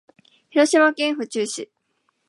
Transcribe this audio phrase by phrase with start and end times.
[0.49, 1.69] 広島県府中市